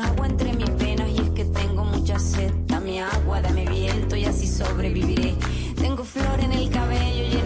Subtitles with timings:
[0.00, 2.52] agua entre mis venas, y es que tengo mucha sed.
[2.66, 5.34] Dame agua, dame viento y así sobreviviré.
[5.76, 7.43] Tengo flor en el cabello y en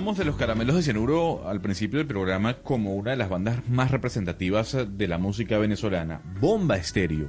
[0.00, 3.68] hablábamos de los caramelos de cianuro al principio del programa como una de las bandas
[3.68, 6.22] más representativas de la música venezolana.
[6.40, 7.28] Bomba Estéreo.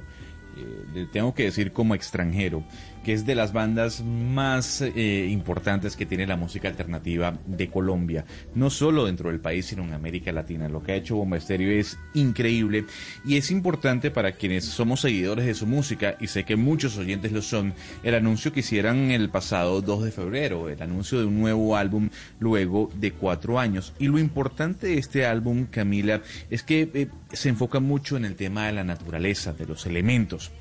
[0.95, 2.63] eh, tengo que decir como extranjero,
[3.03, 8.25] que es de las bandas más eh, importantes que tiene la música alternativa de Colombia,
[8.55, 10.69] no solo dentro del país, sino en América Latina.
[10.69, 12.85] Lo que ha hecho Bomba Estéreo es increíble
[13.25, 17.31] y es importante para quienes somos seguidores de su música, y sé que muchos oyentes
[17.31, 21.39] lo son, el anuncio que hicieron el pasado 2 de febrero, el anuncio de un
[21.39, 22.09] nuevo álbum
[22.39, 23.93] luego de cuatro años.
[23.99, 28.35] Y lo importante de este álbum, Camila, es que eh, se enfoca mucho en el
[28.35, 30.51] tema de la naturaleza, de los elementos.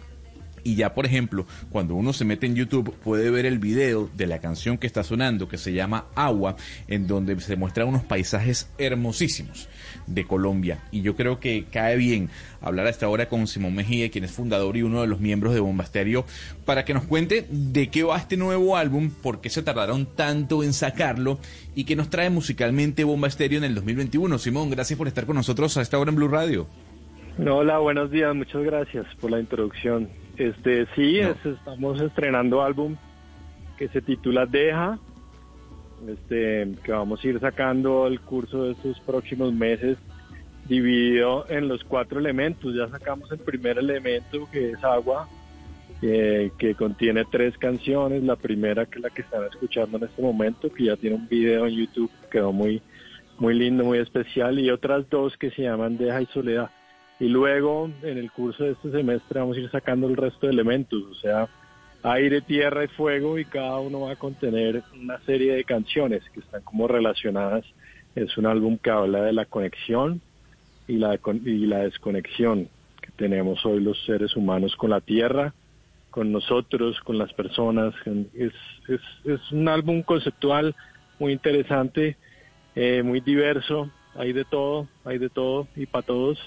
[0.62, 4.26] Y ya, por ejemplo, cuando uno se mete en YouTube puede ver el video de
[4.26, 6.56] la canción que está sonando, que se llama Agua,
[6.88, 9.68] en donde se muestran unos paisajes hermosísimos
[10.06, 10.80] de Colombia.
[10.90, 14.32] Y yo creo que cae bien hablar a esta hora con Simón Mejía, quien es
[14.32, 16.24] fundador y uno de los miembros de Bomba Estéreo,
[16.64, 20.62] para que nos cuente de qué va este nuevo álbum, por qué se tardaron tanto
[20.62, 21.38] en sacarlo
[21.74, 24.38] y qué nos trae musicalmente Bomba Estéreo en el 2021.
[24.38, 26.66] Simón, gracias por estar con nosotros a esta hora en Blue Radio.
[27.38, 30.08] Hola, buenos días, muchas gracias por la introducción.
[30.40, 31.28] Este, sí, No.
[31.32, 32.96] es- estamos estrenando álbum
[33.76, 34.98] que se titula Deja,
[36.08, 39.98] este, que vamos a ir sacando el curso de estos próximos meses,
[40.66, 42.74] dividido en los cuatro elementos.
[42.74, 45.28] Ya sacamos el primer elemento, que es agua,
[46.00, 48.22] eh, que contiene tres canciones.
[48.22, 51.28] La primera, que es la que están escuchando en este momento, que ya tiene un
[51.28, 52.80] video en YouTube, quedó muy,
[53.38, 56.70] muy lindo, muy especial, y otras dos que se llaman Deja y Soledad.
[57.20, 60.54] Y luego, en el curso de este semestre, vamos a ir sacando el resto de
[60.54, 61.48] elementos, o sea,
[62.02, 66.40] aire, tierra y fuego, y cada uno va a contener una serie de canciones que
[66.40, 67.64] están como relacionadas.
[68.14, 70.22] Es un álbum que habla de la conexión
[70.88, 72.68] y la, y la desconexión
[73.02, 75.52] que tenemos hoy los seres humanos con la tierra,
[76.10, 77.94] con nosotros, con las personas.
[78.34, 78.52] Es,
[78.88, 80.74] es, es un álbum conceptual
[81.18, 82.16] muy interesante,
[82.74, 86.38] eh, muy diverso, hay de todo, hay de todo y para todos.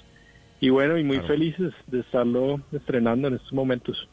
[0.64, 1.34] Y bueno, y muy Claro.
[1.34, 4.08] felices de estarlo estrenando en estos momentos.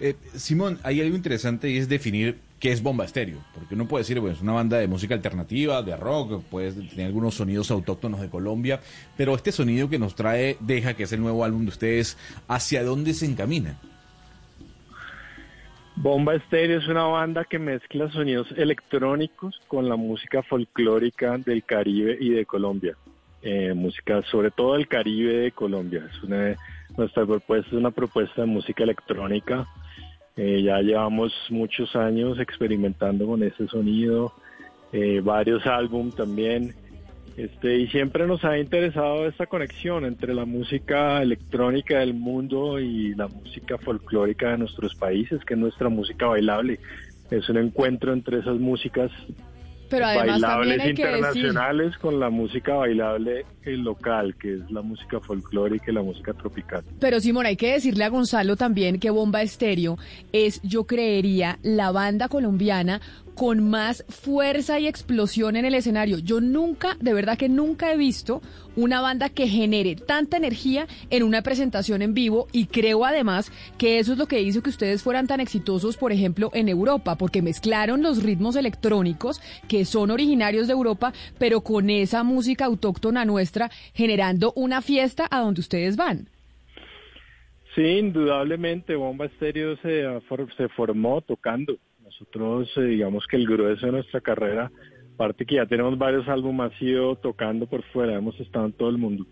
[0.00, 4.02] Eh, Simón, hay algo interesante y es definir qué es Bomba Estéreo, porque uno puede
[4.02, 8.20] decir, bueno, es una banda de música alternativa, de rock, puede tener algunos sonidos autóctonos
[8.20, 8.80] de Colombia,
[9.16, 12.18] pero este sonido que nos trae Deja, que es el nuevo álbum de ustedes,
[12.48, 13.78] ¿hacia dónde se encamina?
[15.94, 22.16] Bomba Estéreo es una banda que mezcla sonidos electrónicos con la música folclórica del Caribe
[22.18, 22.96] y de Colombia.
[23.44, 26.08] Eh, música sobre todo del Caribe de Colombia.
[26.08, 26.56] Es una,
[26.96, 29.66] nuestra propuesta es una propuesta de música electrónica.
[30.36, 34.32] Eh, ya llevamos muchos años experimentando con ese sonido,
[34.92, 36.72] eh, varios álbumes también.
[37.36, 43.14] Este, y siempre nos ha interesado esta conexión entre la música electrónica del mundo y
[43.16, 46.78] la música folclórica de nuestros países, que es nuestra música bailable.
[47.30, 49.10] Es un encuentro entre esas músicas
[49.92, 54.82] Pero además bailables hay que decir, internacionales con la música bailable local, que es la
[54.82, 56.82] música folclórica y la música tropical.
[56.98, 59.98] pero Simón, hay que decirle a Gonzalo también que Bomba Estéreo
[60.32, 63.00] es, yo creería, la banda colombiana
[63.34, 66.18] con más fuerza y explosión en el escenario.
[66.18, 68.42] Yo nunca, de verdad que nunca he visto
[68.76, 73.98] una banda que genere tanta energía en una presentación en vivo y creo además que
[73.98, 77.42] eso es lo que hizo que ustedes fueran tan exitosos, por ejemplo, en Europa, porque
[77.42, 83.70] mezclaron los ritmos electrónicos que son originarios de Europa, pero con esa música autóctona nuestra,
[83.94, 86.28] generando una fiesta a donde ustedes van.
[87.74, 90.04] Sí, indudablemente Bomba Estéreo se,
[90.56, 91.78] se formó tocando.
[92.22, 94.70] Nosotros, eh, digamos que el grueso de nuestra carrera,
[95.14, 98.14] aparte que ya tenemos varios álbumes, ha sido tocando por fuera.
[98.14, 99.26] Hemos estado en todo el mundo,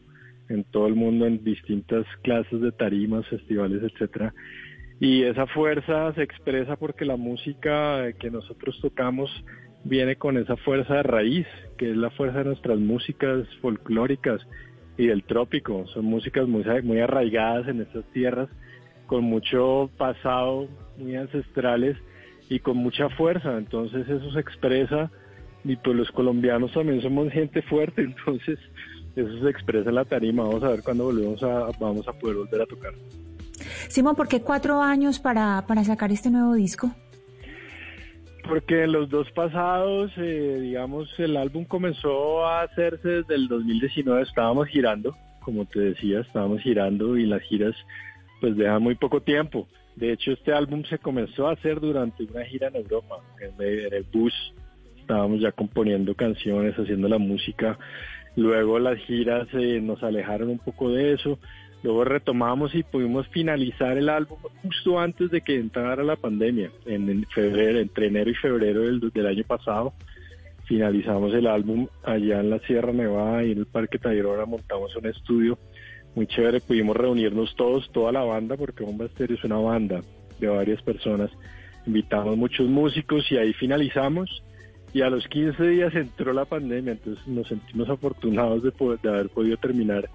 [0.49, 4.35] en todo el mundo, en distintas clases de tarimas, festivales, etcétera.
[4.99, 9.31] Y esa fuerza se expresa porque la música que nosotros tocamos
[9.85, 11.47] viene con esa fuerza de raíz,
[11.79, 14.41] que es la fuerza de nuestras músicas folclóricas
[14.99, 15.87] y del trópico.
[15.95, 18.49] Son músicas muy, muy arraigadas en estas tierras,
[19.07, 21.97] con mucho pasado, muy ancestrales
[22.51, 23.57] y con mucha fuerza.
[23.57, 25.11] Entonces eso se expresa
[25.65, 28.59] y pues los colombianos también somos gente fuerte, entonces
[29.17, 30.43] eso se expresa en la tarima.
[30.43, 32.93] Vamos a ver cuándo volvemos a, vamos a poder volver a tocar.
[33.89, 36.91] Simón, ¿por qué cuatro años para, para sacar este nuevo disco?
[38.49, 44.23] Porque en los dos pasados, eh, digamos, el álbum comenzó a hacerse desde el 2019,
[44.23, 47.77] estábamos girando, como te decía, estábamos girando y las giras
[48.41, 49.69] pues dejan muy poco tiempo.
[49.97, 54.05] De hecho, este álbum se comenzó a hacer durante una gira en Europa, en el,
[54.13, 54.33] bus,
[54.99, 57.79] estábamos ya componiendo canciones, haciendo la música.
[58.37, 61.39] Luego las giras eh, nos alejaron un poco de eso.
[61.83, 67.25] Luego retomamos y pudimos finalizar el álbum justo antes de que entrara la pandemia, en
[67.27, 69.95] febrero, entre enero y febrero del, del año pasado.
[70.65, 75.07] Finalizamos el álbum allá en la Sierra Nevada y en el Parque Tayrona montamos un
[75.07, 75.59] estudio
[76.15, 76.61] muy chévere.
[76.61, 80.03] Pudimos reunirnos todos, toda la banda, porque Bomba Estéreo es una banda
[80.39, 81.31] de varias personas.
[81.87, 84.43] Invitamos muchos músicos y ahí finalizamos.
[84.93, 88.73] Y a los 15 días entró la pandemia, entonces nos sentimos afortunados de,
[89.03, 90.11] de haber podido terminar.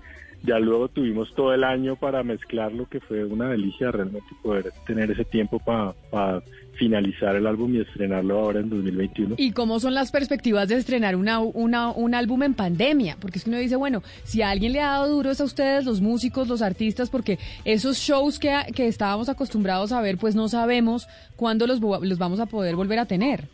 [0.45, 4.71] Ya luego tuvimos todo el año para mezclar lo que fue una delicia realmente poder
[4.85, 6.43] tener ese tiempo para
[6.75, 9.35] finalizar el álbum y estrenarlo ahora en 2021.
[9.37, 13.17] ¿Y cómo son las perspectivas de estrenar una, una, un álbum en pandemia?
[13.19, 15.45] Porque es que uno dice, bueno, si a alguien le ha dado duro es a
[15.45, 20.35] ustedes, los músicos, los artistas, porque esos shows que, que estábamos acostumbrados a ver, pues
[20.35, 23.47] no sabemos cuándo los, los vamos a poder volver a tener.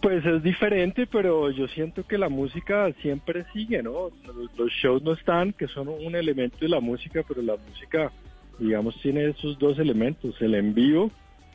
[0.00, 4.10] Pues es diferente, pero yo siento que la música siempre sigue, ¿no?
[4.56, 8.12] Los, shows no están, que son un elemento de la música, pero la música,
[8.60, 11.10] digamos, tiene esos dos elementos, el en vivo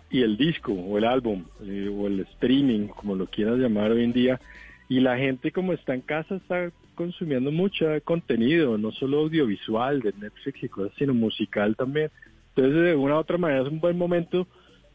[0.10, 4.04] y el disco, o el álbum, eh, o el streaming, como lo quieras llamar hoy
[4.04, 4.42] en día.
[4.90, 10.14] Y la gente como está en casa está consumiendo mucho contenido, no solo audiovisual de
[10.20, 12.12] Netflix y cosas, sino musical también.
[12.56, 14.48] Entonces, de una u otra manera es un buen momento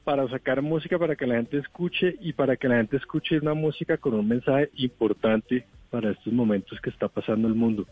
[0.08, 3.52] para sacar música para que la gente escuche y para que la gente escuche una
[3.52, 7.86] música con un mensaje importante para estos momentos que está pasando el mundo,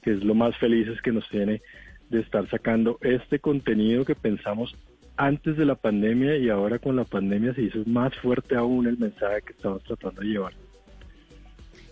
[0.00, 1.60] que es lo más felices que nos tiene
[2.08, 4.76] de estar sacando este contenido que pensamos
[5.16, 8.96] antes de la pandemia y ahora con la pandemia se hizo más fuerte aún el
[8.96, 10.52] mensaje que estamos tratando de llevar.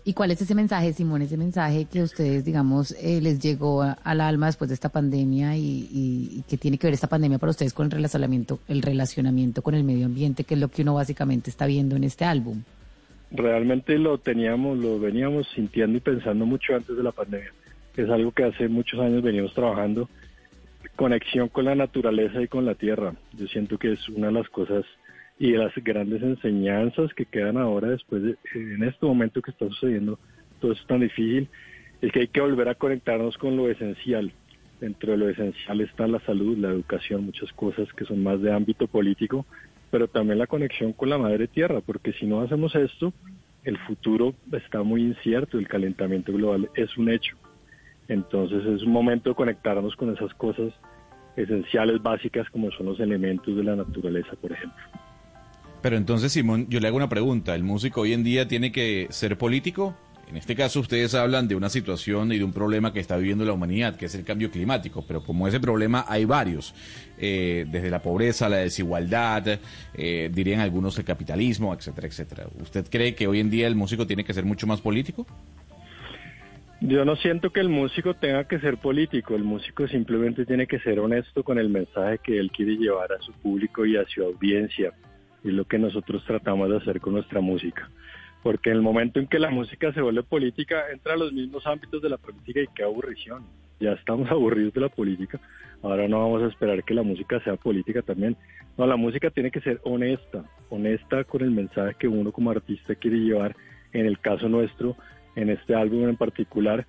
[0.07, 1.23] ¿Y cuál es ese mensaje, Simón?
[1.23, 6.43] Ese mensaje que ustedes, digamos, eh, les llegó al alma después de esta pandemia y
[6.47, 9.83] que tiene que ver esta pandemia para ustedes con el relacionamiento, el relacionamiento con el
[9.83, 12.61] medio ambiente, que es lo que uno básicamente está viendo en este álbum.
[13.31, 17.51] realmente lo teníamos, lo veníamos sintiendo y pensando mucho antes de la pandemia.
[17.97, 20.07] Es algo que hace muchos años venimos trabajando,
[20.95, 23.15] conexión con la naturaleza y con la tierra.
[23.33, 24.85] Yo siento que es una de las cosas
[25.37, 30.17] y las grandes enseñanzas que quedan ahora después de, en este momento que está sucediendo
[30.59, 31.49] todo eso tan difícil,
[32.01, 34.31] es que hay que volver a conectarnos con lo esencial.
[34.79, 38.53] Dentro de lo esencial está la salud, la educación, muchas cosas que son más de
[38.53, 39.45] ámbito político,
[39.91, 43.13] pero también la conexión con la madre tierra, porque si no hacemos esto,
[43.63, 47.35] el futuro está muy incierto, el calentamiento global es un hecho.
[48.07, 50.73] Entonces es un momento de conectarnos con esas cosas
[51.35, 54.83] esenciales, básicas, como son los elementos de la naturaleza, por ejemplo.
[55.85, 57.53] Pero entonces, Simón, yo le hago una pregunta.
[57.53, 59.95] ¿El músico hoy en día tiene que ser político?
[60.27, 63.45] En este caso, ustedes hablan de una situación y de un problema que está viviendo
[63.45, 65.05] la humanidad, que es el cambio climático.
[65.07, 66.73] Pero como ese problema hay varios,
[67.19, 69.59] eh, desde la pobreza, la desigualdad,
[69.93, 72.47] eh, dirían algunos el capitalismo, etcétera, etcétera.
[72.59, 75.27] ¿Usted cree que hoy en día el músico tiene que ser mucho más político?
[76.81, 80.79] Yo no siento que el músico tenga que ser político, el músico simplemente tiene que
[80.79, 84.23] ser honesto con el mensaje que él quiere llevar a su público y a su
[84.23, 84.91] audiencia.
[85.45, 87.89] Es lo que nosotros tratamos de hacer con nuestra música.
[88.41, 91.65] porque en el momento en que la música se vuelve política, entra a los mismos
[91.65, 93.43] ámbitos de la política y qué aburrición.
[93.79, 95.39] Ya estamos aburridos de la política,
[95.81, 98.35] ahora no vamos a esperar que la música sea política también.
[98.77, 102.93] No, la música tiene que ser honesta, honesta con el mensaje que uno como artista
[102.95, 103.55] quiere llevar.
[103.93, 104.95] En el caso nuestro,
[105.35, 106.85] en este álbum en particular,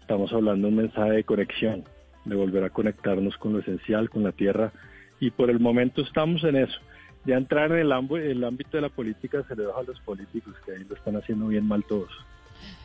[0.00, 1.84] estamos hablando de un mensaje de conexión,
[2.24, 4.72] de volver a conectarnos con lo esencial, con la tierra,
[5.18, 6.78] y por el momento estamos en eso.
[7.26, 10.00] Ya entrar en el, ámb- el ámbito de la política se le deja a los
[10.00, 12.10] políticos, que ahí lo están haciendo bien mal todos.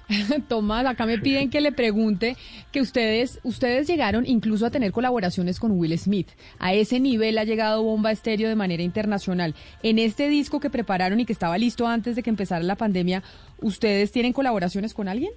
[0.47, 2.37] Tomás, acá me piden que le pregunte
[2.71, 6.27] que ustedes, ustedes llegaron incluso a tener colaboraciones con Will Smith.
[6.59, 9.55] A ese nivel ha llegado Bomba Estéreo de manera internacional.
[9.81, 13.23] En este disco que prepararon y que estaba listo antes de que empezara la pandemia,
[13.61, 15.31] ¿ustedes tienen colaboraciones con alguien?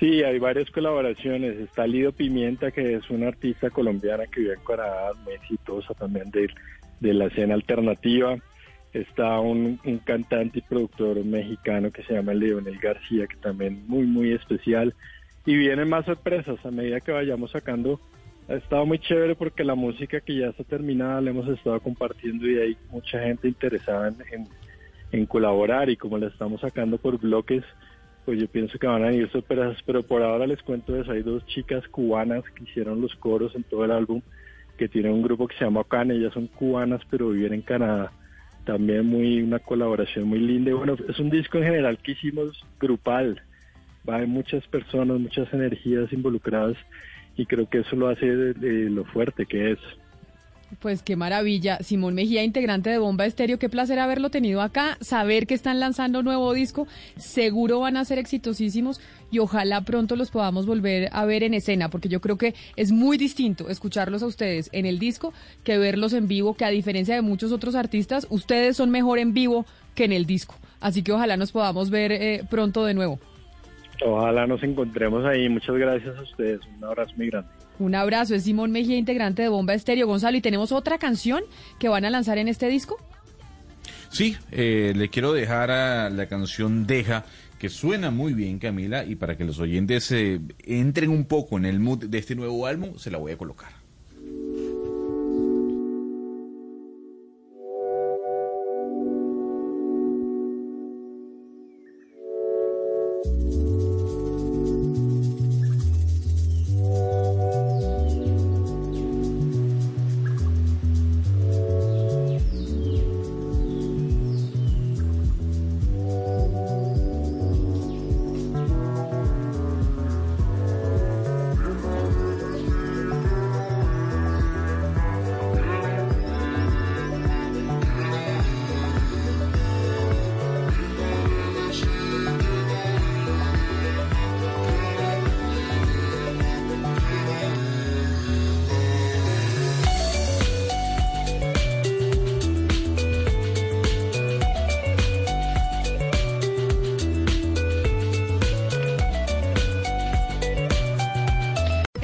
[0.00, 1.58] Sí, hay varias colaboraciones.
[1.58, 6.30] Está Lido Pimienta, que es una artista colombiana que vive en Canadá, muy exitosa también
[6.30, 6.48] de,
[7.00, 8.38] de la escena alternativa.
[8.94, 14.04] Está un, un cantante y productor mexicano que se llama Leonel García, que también muy,
[14.06, 14.94] muy especial.
[15.44, 18.00] Y vienen más sorpresas a medida que vayamos sacando.
[18.48, 22.48] Ha estado muy chévere porque la música que ya está terminada la hemos estado compartiendo
[22.48, 24.48] y hay mucha gente interesada en, en,
[25.12, 27.64] en colaborar y como la estamos sacando por bloques,
[28.24, 31.22] pues yo pienso que van a ir sorpresas, pero por ahora les cuento eso, hay
[31.22, 34.20] dos chicas cubanas que hicieron los coros en todo el álbum,
[34.76, 38.12] que tienen un grupo que se llama Ocane, ellas son cubanas pero viven en Canadá,
[38.64, 42.64] también muy una colaboración muy linda, y bueno, es un disco en general que hicimos
[42.78, 43.42] grupal,
[44.08, 46.76] va hay muchas personas, muchas energías involucradas,
[47.36, 49.78] y creo que eso lo hace lo fuerte que es.
[50.78, 51.78] Pues qué maravilla.
[51.78, 56.22] Simón Mejía, integrante de Bomba Estéreo, qué placer haberlo tenido acá, saber que están lanzando
[56.22, 56.86] nuevo disco,
[57.16, 59.00] seguro van a ser exitosísimos
[59.30, 62.92] y ojalá pronto los podamos volver a ver en escena, porque yo creo que es
[62.92, 65.32] muy distinto escucharlos a ustedes en el disco
[65.64, 69.34] que verlos en vivo, que a diferencia de muchos otros artistas, ustedes son mejor en
[69.34, 70.54] vivo que en el disco.
[70.80, 73.18] Así que ojalá nos podamos ver eh, pronto de nuevo.
[74.02, 75.48] Ojalá nos encontremos ahí.
[75.48, 76.60] Muchas gracias a ustedes.
[76.78, 77.50] Un abrazo muy grande.
[77.80, 80.06] Un abrazo, es Simón Mejía, integrante de Bomba Estéreo.
[80.06, 81.42] Gonzalo, ¿y tenemos otra canción
[81.78, 82.98] que van a lanzar en este disco?
[84.10, 87.24] Sí, eh, le quiero dejar a la canción Deja,
[87.58, 91.64] que suena muy bien, Camila, y para que los oyentes eh, entren un poco en
[91.64, 93.79] el mood de este nuevo álbum, se la voy a colocar.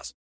[0.00, 0.14] plus.